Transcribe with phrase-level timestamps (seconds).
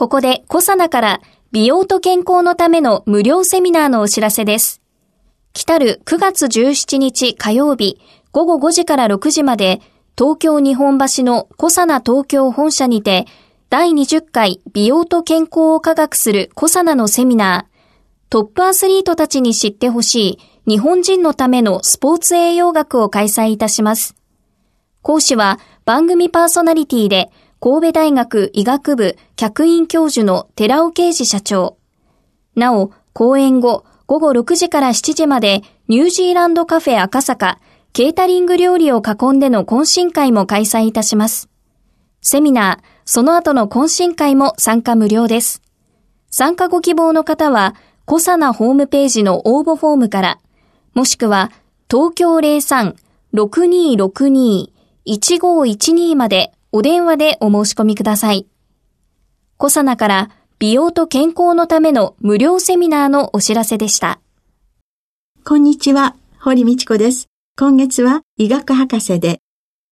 [0.00, 1.20] ここでコサナから
[1.52, 4.80] 美容と健康のための無料セミナーのお知らせです
[5.52, 8.00] 来る9月17日火曜日
[8.32, 9.82] 午後5時から6時まで
[10.16, 13.26] 東京日本橋のコサナ東京本社にて
[13.68, 24.16] 第20回美容と健康を科学するコサナのセミナートップアスリートたちに知ってほしい日本人のためのスポーツ栄養学を開催いたします。
[25.02, 27.30] 講師は番組パーソナリティで
[27.62, 31.76] 神戸大学医学部客員教授の寺尾啓治社長。
[32.56, 37.58] なお、講演後午後6時から7時までニュージーランドカフェ赤坂
[37.92, 41.50] ケータリング料理を囲んでの懇親会も開催いたします。
[42.22, 45.60] セミナー、その後の懇親会も参加無料です。
[46.30, 47.74] 参加ご希望の方は、
[48.06, 50.38] コサナホームページの応募フォームから、
[50.94, 51.52] もしくは
[51.90, 52.36] 東京
[53.34, 58.46] 03-6262-1512までお電話でお申し込みください。
[59.56, 64.20] コサナから美容と健康のための無料セミナーのお知らせでした。
[65.44, 67.26] こんにちは、堀道子です。
[67.58, 69.40] 今月は医学博士で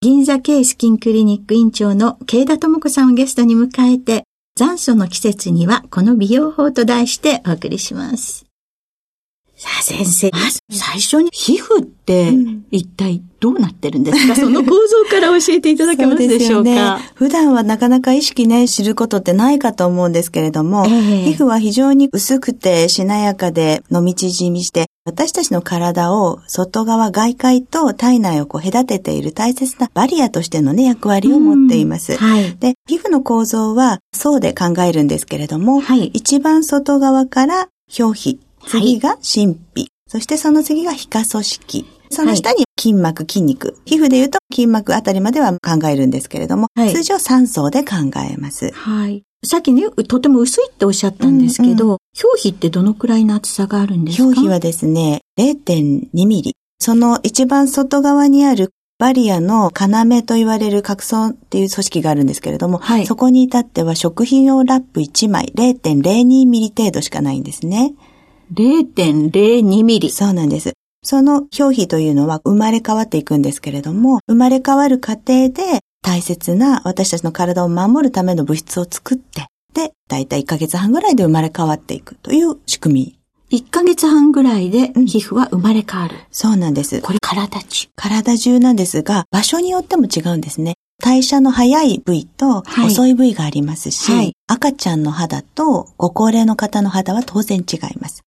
[0.00, 4.22] 銀座系スキンクリニック院長の慶田智子さんをゲストに迎えて
[4.54, 8.47] 残暑の季節にはこの美容法と題してお送りします。
[9.60, 12.32] さあ先生、まず最初に皮膚って
[12.70, 16.70] 一体どうなってるんですか、うん、その構造から教えていただけますでしょうか？
[16.70, 16.80] ね、
[17.16, 32.16] 普段はなかなか意識ね、知ることってないかと思うんですけれども、えー、皮膚は非常に薄くてしなやかで伸び縮みして、私たちの体を外側外界と体内をこう隔てている大切なバリアとしてのね、役割を持っています。
[32.16, 37.68] はい、で、皮膚の構造は層で考えるんですけれども、はい、一番外側から
[37.98, 39.88] 表皮、次が神秘。
[40.06, 41.86] そしてその次が皮下組織。
[42.10, 43.76] その下に筋膜、筋肉。
[43.84, 47.96] 皮膚で言うと筋膜あたりまでは考えるんですけれども、はい、通常3層で考
[48.30, 48.70] えます。
[48.72, 49.22] はい。
[49.44, 54.24] さっきね、とても薄いっておっしゃったんですけど、うんうん、表皮ってどのくらいの厚さがあるんですか？
[54.24, 56.54] 表皮はですね、0.2ミリ。
[56.80, 67.94] その一番外側にあるバリアの要と言われる角層っていう組織があるんですけれども、はい、そこに至っては食品用ラップ1枚0.02ミリ程度しかないんですね。
[68.52, 70.10] 0.02ミリ。
[70.10, 70.72] そうなんです。
[71.02, 83.18] その表皮というのは生まれ変わっていくんですけれども、生まれ変わる過程で大切な私たちの体を守るための物質を作って、で、だいたい1ヶ月半ぐらいで生まれ変わっていくという仕組み。
[83.50, 86.16] 1ヶ月半ぐらいで皮膚は生まれ変わる。
[86.16, 87.00] うん、そうなんです。
[87.00, 87.88] これ体中。
[87.96, 90.74] 体中なんですが、場所によっても違うんですね。
[91.00, 98.22] 代謝の早い部位と遅い部位がありますし、はいはい、赤ちゃんの肌とご高齢の方の肌は当然違います。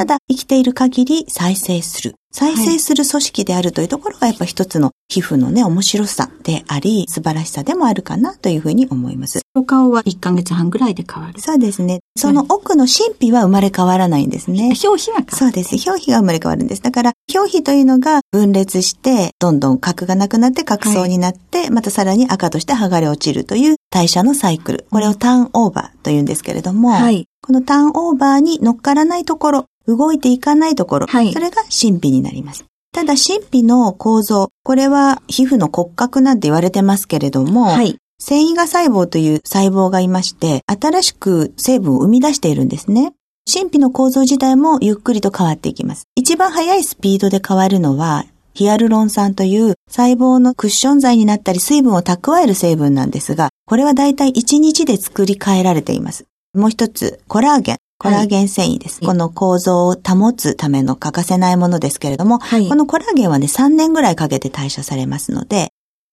[0.00, 2.14] ただ、生きている限り再生する。
[2.32, 9.40] 再生する組織であるというところがやっぱ一つの皮膚のね、面白さであり、素晴らしさでもあるかなというふうに思います。
[9.54, 11.38] お顔は1ヶ月半ぐらいで変わる。
[11.38, 12.00] そうですね。
[12.16, 14.72] その奥の神秘は生まれ変わらないんですね。
[14.82, 15.74] 表皮がそうです。
[15.86, 16.80] 表皮が生まれ変わるんです。
[16.80, 24.86] だから、表皮というのが分裂して、どんどん角がなくなって角層になって、はい、またさらに赤として剥がれ落ちるという代謝のサイクル。
[24.90, 29.66] これをターンオーバーというんですけれども、はい、このターンオーバーに乗っからないところ、
[29.96, 32.64] 動いていかないところ、はい、それが神秘になります。
[32.92, 43.14] ただ神秘の構造、これは皮膚の骨格なんて言われてますけれども、はい、繊維が細胞という細胞がいまして、新しく成分を生み出しているんですね。
[43.52, 46.04] 神秘の構造自体もゆっくりと変わっていきます。
[46.14, 56.26] 一番速いスピードで変わるのは、ヒアルロン酸という細胞のクッション剤になったり水分を蓄える成分なんですが、これはだいたい1日で作り変えられています。
[56.54, 57.76] もう一つ、コラーゲン。
[58.00, 59.00] コラーゲン繊維です。
[59.00, 65.68] はい、この構造を保つための欠かせないものですけれども、はい、このコラーゲンはね、3年ぐらいかけて代謝されますので、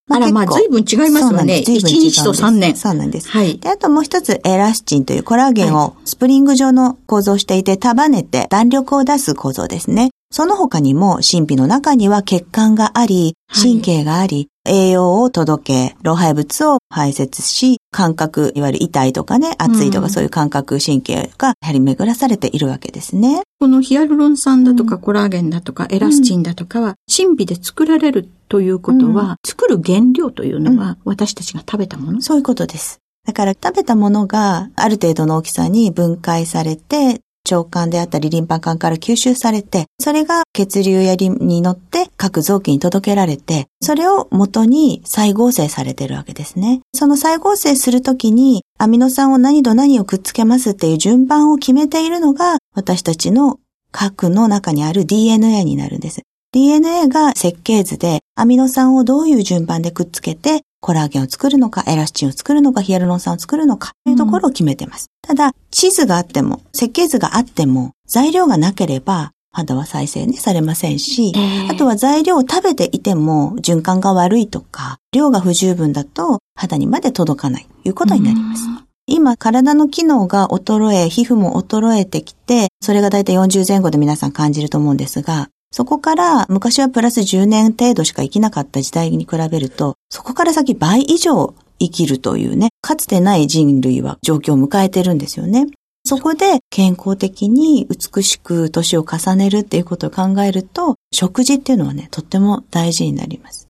[0.09, 1.63] まあ、あら、まあ、随分違いますよね。
[1.65, 2.75] 1日と3年。
[2.75, 3.29] そうなんです。
[3.29, 3.57] はい。
[3.57, 10.09] で、あともう一つ、エラスチンというコラーゲンをスプリング状の構造をしていて、束ねて弾力を出す構造ですね。
[10.29, 23.41] その他にも、真皮の中には血管があり、神経があり、栄養を届け、老廃物を排泄し、感覚、いわゆる痛いとかね、熱いとかそういう感覚神経が張り巡らされているわけですね。
[23.59, 32.99] このヒアルロン酸だとかコラーゲンだとかエラスチンだとかは、神秘で作られるということは、作る原料というのは私たちが食べたもの、そういうことです。
[33.25, 37.19] だから食べたものがある程度の大きさに分解されて、
[37.55, 46.81] 腸管であったりリンパ管から吸収されて、それが血流やリンに乗って各臓器に届けられて、それを元に再合成されてるわけですね。
[46.93, 53.59] その再合成するときにアミノ酸を何と何をくっつけますっていう順番を決めているのが私たちの
[53.91, 56.21] 核の中にある DNA になるんです。
[56.53, 65.09] DNA が設計図でアミノ酸をどういう順番でくっつけてコラーゲンを作るのか、エラスチンを作るのか、ヒアルロン酸を作るのかというところを決めてます。
[65.29, 78.63] うん、ただ、地図があっても、設計図があっても、材料がなければ、肌は再生ね、されませんし、えー、あとは材料を食べていても循環が悪いとか、量が不十分だと肌にまで届かないということになります。
[79.07, 95.67] 今、体の機能が衰え、皮膚も衰えてきて、それがだいたい40前後で皆さん感じると思うんですが、そこから昔はプラス10年程度しか生きなかった時代に比べると、そこから先倍以上生きるというね、かつてない人類は状況を迎えてるんですよね。
[96.05, 103.67] そこで健康的に美しく年を重ねるっていうことを考えると、食事っていうのはね、とっても大事になります。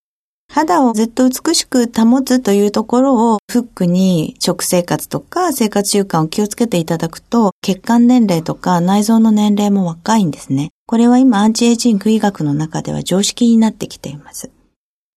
[0.49, 10.69] 肌をずっと美しく保つというところをフックに食生活とか生活習慣を気をつけていただくと血管年齢とか内臓の年齢も若いんですね。
[10.89, 14.51] これは今アンチエイジング医学の中では常識になってきています。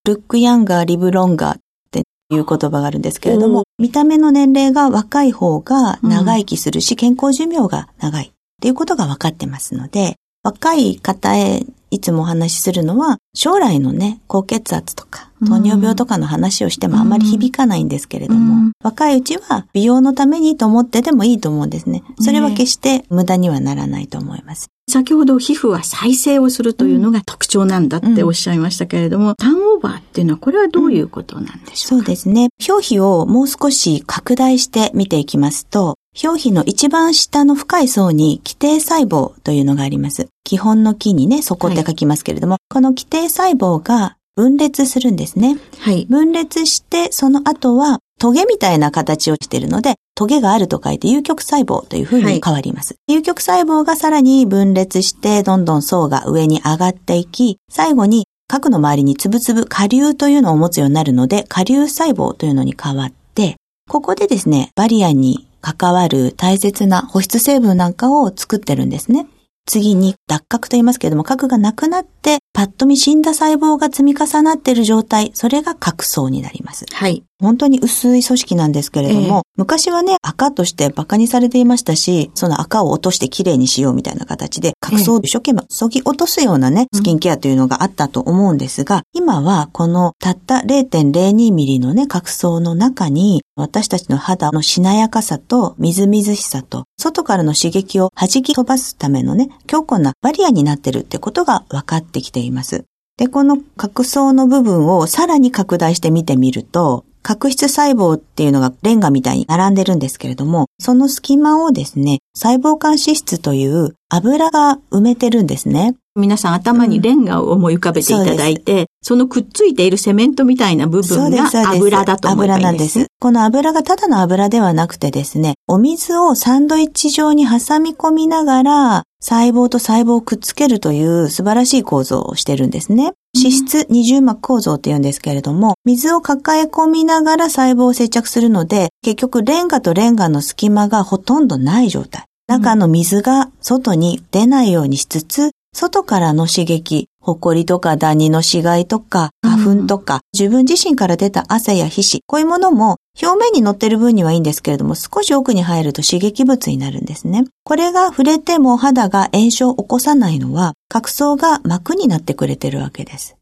[0.05, 1.61] ルックヤンガー、リブロンガーっ
[1.93, 8.31] ていう言葉があるんですけれども、見た目の年齢が若い方が長生きするし、健康寿命が長いっ
[8.61, 22.03] ていうことが分かってますので、若い方へいつもお話しするのは、将来のね、高血圧とか、糖尿病とかの話をしてもあまり響かないんですけれども、うん、若いうちは美容のためにと思ってでもいいと思うんですね。
[22.21, 24.69] それは決して無駄にはならないと思います。
[24.91, 32.49] 先ほど皮膚は再生をするというのが特徴なんだっておっしゃいましたけれども、うん、ターンオーバーっていうのはこれはどういうことなんでしょうか、そうですね。
[32.69, 40.29] 表皮をもう少し拡大して見ていきますと、表皮の一番下の深い層に基底細胞というのがあります。
[40.45, 45.59] 基本の木にね、底って書きますけれども、はい、この基底細胞が分裂するんですね。
[45.79, 46.07] はい。
[46.09, 52.95] 分裂して、その後はトゲみたいな形をしているので、トゲがあると書いて有極細胞というふうに変わります。
[53.09, 63.57] はい、有極細胞がさらに分裂して、どんどん層が上に上がっていき、最後に核の周りにつぶつぶ下流というのを持つようになるので、下流細胞というのに変わって、
[63.89, 69.27] ここでですね、バリアに関わる大切な保湿成分なんかを作ってるんですね。
[69.71, 76.87] 次に脱核と言いますけれども、核がなくなって、パッと見死んだ細胞が積み重なっている状態、それが核層になります。
[76.93, 77.23] はい。
[77.41, 102.85] 本当に薄い組織なんですけれども、えー、昔はね、赤として馬鹿にされていましたし、その赤を落としてきれいにしようみたいな形で、角層を一生懸命削ぎ落とすようなね、スキンケアというのがあったと思うんですが、今はこのたった0.02ミリのね、角層の中に、私たちの肌のしなやかさとみずみずしさと、外からの刺激を弾き飛ばすためのね、強固なバリアになってるってことが分かってきています。
[103.17, 115.97] で、この角層の部分をさらに拡大して見てみると、角質細胞っていうのがレンガみたいに並んでるんですけれども、その隙間をですね、細胞間脂質という油が埋めてるんですね。
[116.17, 122.59] 皆さん頭にレンガを思い浮かべていただいて、うん、そのくっついているセメントみたいな部分が油だと思います。
[122.59, 123.07] 油なんです。
[123.19, 133.13] この油がただの油ではなくてですね、お水をサンドイッチ状に挟み込みながら、細胞と細胞をくっつけるという素晴らしい構造をしてるんですね。
[133.37, 142.25] 脂質二重膜構造って言うんですけれども、水を抱え込みながら細胞を接着するので、結局レンガとレンガの隙間がほとんどない状態。
[142.49, 157.45] 中の水が外に出ないようにしつつ、外からの刺激、埃とかダニの死骸とか花粉とか、うん、自分自身から出た汗や皮脂、こういうものも表面に乗ってる分にはいいんですけれども、少し奥に入ると刺激物になるんですね。
[157.65, 163.37] これが触れても肌が炎症を起こさないのは、角層が膜になってくれてるわけです。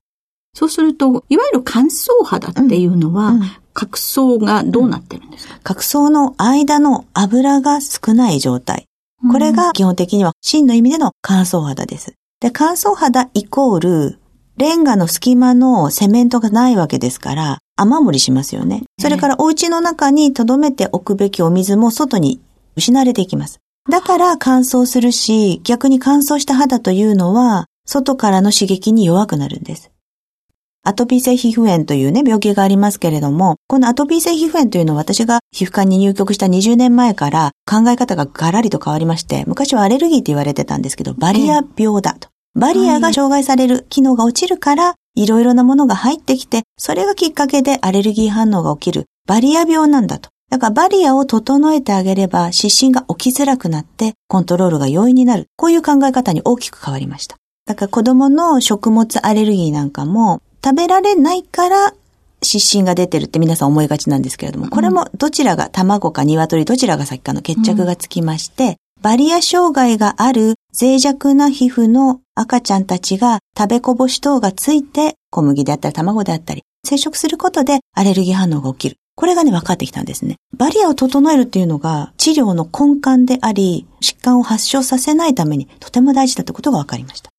[0.54, 8.87] そうすると、いわゆる乾燥肌っていうのは、うんうん、角層がどうなってるんですか、角層の間の油が少ない状態。
[9.30, 12.14] これが基本的には真の意味での乾燥肌です。
[12.40, 14.18] で、乾燥肌イコール、
[14.57, 18.85] レンガの隙間のセメントがないわけですから、雨漏りしますよね。
[19.00, 22.40] それからお家の中に留めておくべきお水も外に
[22.76, 23.59] 失われていきます。
[23.90, 29.90] だから乾燥するし、逆に乾燥した肌というのは、外からの刺激に弱くなるんです。
[30.88, 42.30] アトピー性皮膚炎というね、病気がありますけれども、このアトピー性皮膚炎というのは私が皮膚科に入局した20年前から考え方がガラリと変わりまして、昔はアレルギーって言われてたんですけど、バリア病だと。
[42.54, 50.30] バリアが障害される、機能が落ちるから、いろいろなものが入ってきて、それがきっかけでアレルギー反応が起きる、バリア病なんだと。
[50.49, 55.49] だからバリアを整えてあげれば湿疹が起きづらくなってコントロールが容易になる。
[55.59, 57.37] こういう考え方に大きく変わりました。
[57.66, 61.94] だから子供の食物アレルギーなんかも食べられないから
[62.42, 78.96] 湿疹が出てるって皆さん思いがちなんですけれども、これもどちらが卵か鶏どちらが先かの決着がつきまして、バリア障害がある脆弱な皮膚の赤ちゃんたちが食べこぼし等がついて小麦であったり卵であったり接触することでアレルギー反応が起きる。
[79.14, 80.36] これがね、分かってきたんですね。
[80.56, 87.30] バリアを整えるっていうのが治療の根幹であり、疾患を発症させないためにとても大事だってことが分かりました。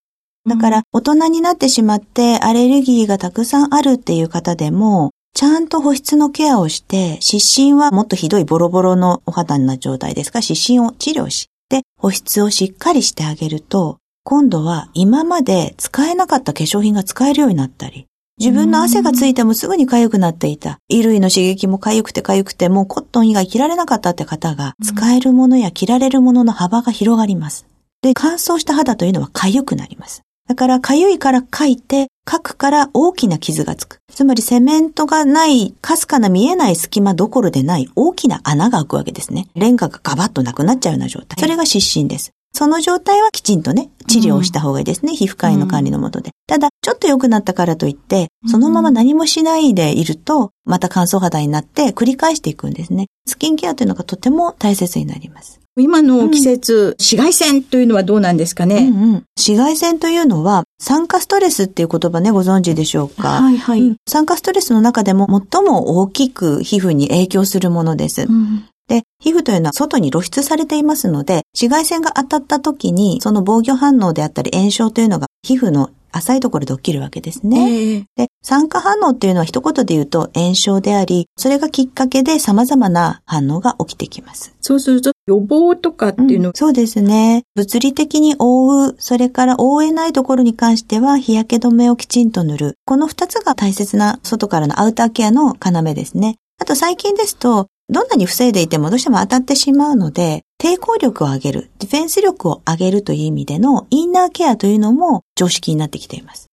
[0.49, 18.07] だから、大人になってしまってアレルギーがたくさんあるっていう方でも、ちゃんと保湿のケアをして、湿疹はもっとひどいボロボロのお肌な状態ですが、湿疹を治療し、で、保湿をしっかりしてあげると、今度は今まで使えなかった化粧品が使えるようになったり、
[18.39, 20.79] 自分の汗がついてもすぐに痒くなっていた。
[20.89, 27.65] 衣類の刺激も痒くて痒くてもうコットン以外着られなかったって方が、使えるものや着られるものの幅が広がります。
[28.01, 30.21] で、乾燥した肌というのは痒くなります。
[30.49, 33.99] だから、かゆいから書いて、書くから大きな傷がつく。
[34.11, 39.47] つまり、セメントがない、かすかな見えない隙間どころでない大きな穴が開くわけですね。
[39.53, 41.39] レンガがガバッとなくなっちゃうような状態。
[41.39, 42.31] それが湿疹です。
[42.53, 45.11] その状態はきちんとね、治療した方がいいですね。
[45.11, 46.31] うん、皮膚科医の管理のもとで。
[46.47, 53.07] ただ、ちょっと良くなったからといって、そのまま何もしないでいると、また乾燥肌になって繰り返していくんですね。
[53.27, 55.59] スキンケアというのがとても大切になります。
[55.77, 63.41] 今の季節、うん、紫外線というのはどうなんですかね、うんうん、紫外線というのは、酸化ストレスっていう言葉ね、ご存知でしょうか？
[63.41, 68.23] はいはい、うん、酸化ストレスの中でも最も大きく皮膚に影響するものです。
[68.23, 77.93] うん、で、皮膚というのは外に露出されていますので、紫外線が当たった時に、その防御反応であったり炎症というのが皮膚の浅いところで起きるわけですね。
[77.93, 84.55] えー、で、酸化反応っていうのは一言で言うと炎症であり、それがきっかけで様々な反応が起きてきます。
[84.59, 87.43] そうすると予防とかっていうの、うん、そうですね。
[87.55, 92.75] 物理的に覆う、それから覆えないところに関しては日焼け止めをきちんと塗る。
[92.85, 96.37] この二つが大切な外からのアウターケアの要ですね。
[96.59, 106.47] あと最近ですと、どんなに防いでいてもどうしても当たってしまうので、抵抗力を上げる、ディフェンス力を上げるという意味でのインナーケアというのも常識になってきています。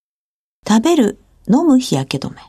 [0.67, 2.41] 食べる、飲む日焼け止め。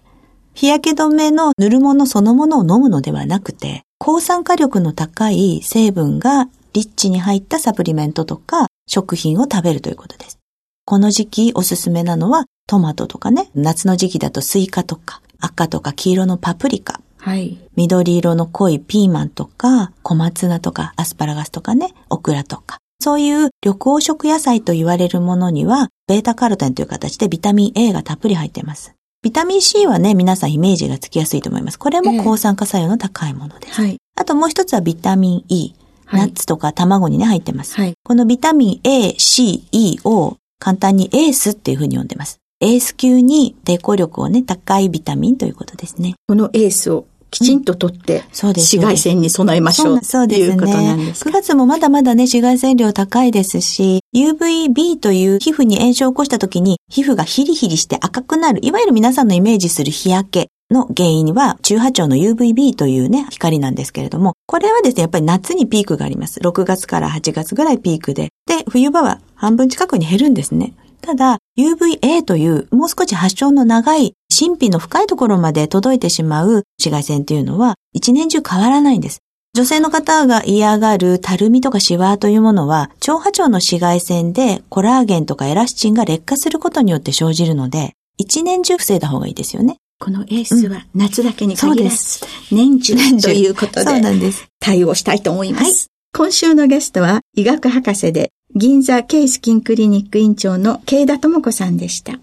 [0.53, 10.39] 日焼け止めの塗るものそのものを飲むのではなくて、抗酸化力の高い成分がリッチに入ったサプリメントとか食品を食べるということです。
[10.85, 17.57] この時期おすすめなのはトマトとかね、夏の時期だとスイカとか赤とか黄色のパプリカ、はい。
[17.75, 22.77] 緑色の濃いピーマンとか、小松菜とか、アスパラガスとかね、オクラとか。
[23.01, 28.93] そういう緑黄色野菜と言われるものには、ベータカロテンという形でビタミン A がたっぷり入っています。
[29.21, 31.77] ビタミン C はね、皆さんイメージがつきやすいと思います。
[31.77, 33.81] これも抗酸化作用の高いものです。
[33.81, 33.97] はい。
[34.15, 35.73] あともう一つはビタミン E。
[36.09, 37.75] ナッツとか卵にね、入ってます。
[37.75, 37.93] はい。
[38.05, 42.39] このビタミン A、C、E を簡単にエースっていうふうに呼んでます。
[42.61, 46.15] エース級に抵抗力をね、高いビタミンということですね。
[46.27, 48.23] このエースをきちんととって。
[48.31, 49.99] 紫外線に備えましょう。
[50.03, 50.47] そうですね。
[50.47, 66.39] いうことなんです9月もまだまだね、紫外線量高いですし、UVB という皮膚に炎症を起こした時に、皮膚がヒリヒリして赤くなる、いわゆる皆さんのイメージする日焼けの原因は、中波長の UVB というね、光なんですけれども、これはですね、やっぱり夏にピークがあります。
[66.39, 68.29] 6月から8月ぐらいピークで。
[68.45, 70.73] で、冬場は半分近くに減るんですね。
[71.01, 79.19] ただ、UVA というもう少し発症の長い神秘の深いところまで届いてしまう紫外線というのは一年中変わらないんです。
[79.57, 89.77] 女性の方が嫌がるたるみとかシワというものは、超波長の紫外線でコラーゲンとかエラスチンが劣化することによって生じるので、一年中防いだ方がいいですよね。
[89.99, 94.45] このエースは夏だけに限らず、うん、年中ということで、そうなんです。
[94.59, 95.63] 対応したいと思います。
[95.63, 95.73] はい、
[96.17, 102.13] 今週のゲストは医学博士で銀座ケイスキンクリニック院長の慶田智子さんでした。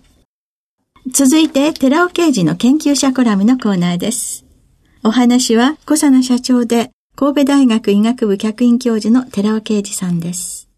[1.13, 4.47] 続いて、寺尾刑事の研究者コラムのコーナーです。
[5.05, 10.69] お話は、小佐奈社長で、神戸大学医学部客員教授の寺尾啓二さんです。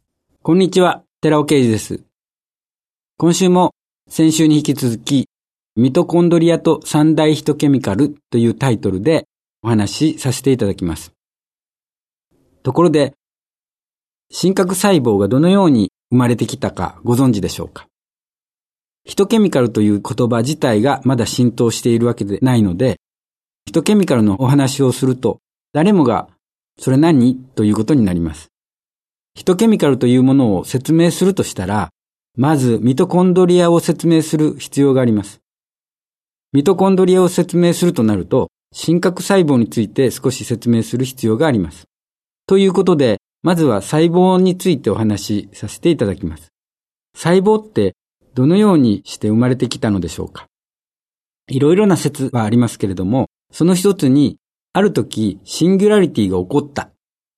[0.42, 2.02] こんにちは、寺尾啓二です。
[3.16, 3.72] 今週も
[4.10, 5.26] 先週に引き続き、
[5.74, 9.24] ミトコンドリアと三大ヒトケミカルというタイトルで
[9.62, 11.15] お話しさせていただきます。
[12.66, 13.14] ところで、
[14.28, 17.86] 真核細胞がどのように生まれてきたかご存知でしょうか？
[19.04, 22.96] ヒトケミカルという言葉自体がまだ浸透しているわけでないので、
[23.66, 25.38] ヒトケミカルのお話をすると、
[25.72, 26.28] 誰もが、
[26.80, 27.36] それ何？
[27.36, 28.48] ということになります。
[29.36, 31.90] ヒトケミカルというものを説明するとしたら、
[32.36, 35.40] まずミトコンドリアを説明する必要があります。
[36.52, 41.86] ミトコンドリアを説明するとなると、真核細胞について少し説明する必要があります。
[42.46, 46.52] ということで、まずは細胞についてお話しさせていただきます。
[47.14, 47.94] 細胞って
[48.34, 50.46] どのようにして生まれてきたのでしょうか
[51.48, 54.36] いろいろな説はありますけれども、その一つに、
[54.72, 56.90] ある時、シンギュラリティが起こった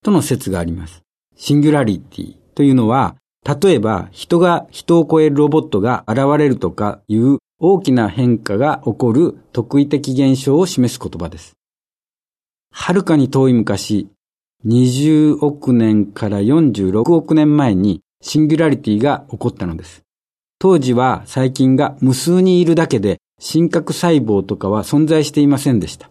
[0.03, 1.03] との説があります。
[1.37, 11.53] シンギュラリティというのは、例えば人が人を超えるロボットが現れるとかいう大きな変化が起こる特異的現象を示す言葉です。
[12.73, 14.09] はるかに遠い昔、
[14.67, 20.03] 20億年から46億年前にシンギュラリティが起こったのです。
[20.59, 26.11] 当時は細菌が無数にいるだけで真核細胞とかは存在していませんでした。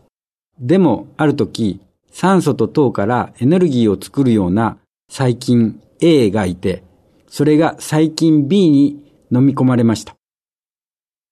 [0.59, 4.77] でも、ある時、酸素と糖からエネルギーを作るような
[5.09, 6.83] 細菌 A がいて、
[7.27, 10.15] それが細菌 B に飲み込まれました。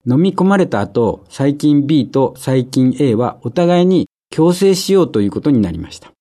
[0.06, 6.15] 飲み込まれた後、細菌 B と細菌 A はお互いに共生しようということになりました。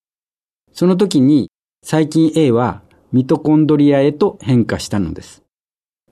[0.75, 1.51] その時に
[1.83, 5.43] 細菌 A はミトコンドリアへと変化したのです。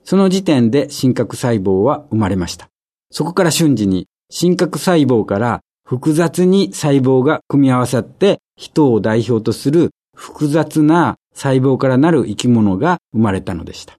[0.03, 2.69] その時点で真核細胞は生まれました。
[3.11, 13.95] そこから瞬時に真核細胞から複雑に細胞が組み合わさって人を代表とする複雑な細胞からなる生き物が生まれたのでした。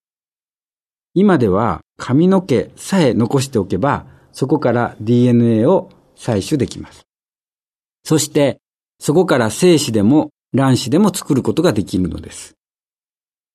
[1.13, 7.03] 今では髪の毛さえ残しておけばそこから DNA を採取できます。
[8.03, 8.59] そして
[8.99, 12.55] そこから精子でも卵子でも作ることができるのです。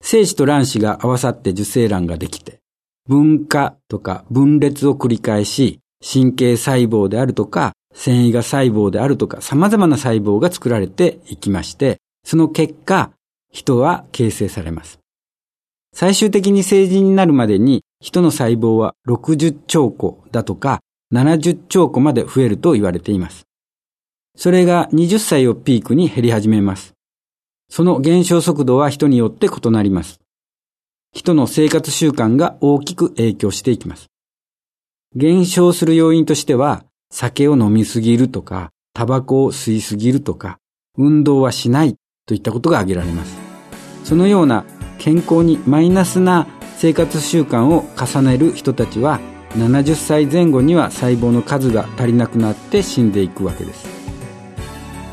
[0.02, 2.60] 精子と卵子が合わさって受精卵ができて、
[3.08, 13.10] 分化とか分裂を繰り返し、神経細胞であるとか、繊維が細胞であるとか、様々な細胞が作られていきまして、その結果、
[13.50, 15.00] 人は形成されます。
[15.94, 20.80] 最終的に成人になるまでに、人の細胞は60兆個だとか、
[21.12, 23.46] 70兆個まで増えると言われています。
[24.36, 26.94] それが20歳をピークに減り始めます。
[27.68, 30.20] その減少速度は人によって異なります。
[31.12, 34.06] 人の生活習慣が大きく影響していきます。
[35.16, 40.58] 減少する要因としては、酒を飲みすぎるとか、タバコを吸いすぎるとか、
[40.96, 43.36] 運動はしないといったことが挙げられます。
[44.04, 44.64] そのような
[44.98, 49.18] 健康にマイナスな生活習慣を重ねる人たちは、
[49.56, 53.99] 70歳前後には細胞の数が足りなくなって死んでいくわけです。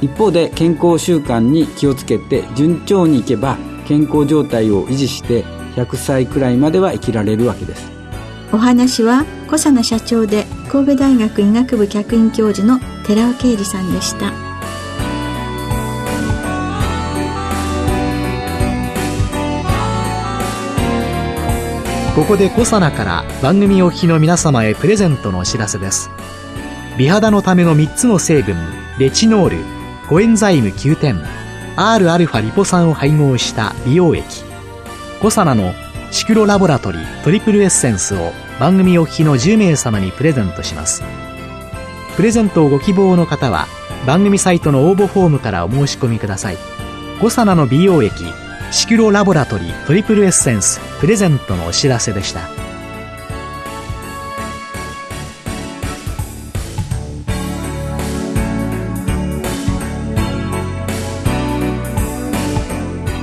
[0.02, 3.58] 一方で健康習慣に気をつけて順調にいけば
[3.88, 5.44] 健康状態を維持して
[5.76, 7.92] 100歳くらいまでは生きられるわけです。
[8.52, 14.32] お話は小佐奈社長で神戸大学医学部客員教授の寺尾啓二さんでした。
[22.16, 26.10] ここでコサナから番組お聞きの皆様へプレゼントのお知らせです。
[26.98, 28.56] 美肌のための3つの成分
[28.98, 29.77] レチノール
[30.08, 31.22] コエンザイム9点
[31.76, 34.24] Rα リポ酸を配合した美容液。
[35.22, 35.74] コサナの
[36.12, 41.04] シクロラボラトリトリプルエッセンスを番組お聞きの10名様にプレゼントします。
[42.16, 43.68] プレゼントをご希望の方は
[44.06, 46.58] 番組サイトの応募フォームからお申し込みください。
[47.20, 48.24] コサナの美容液
[48.72, 52.48] シクロラボラトリトリプルエッセンスプレゼントのお知らせでした。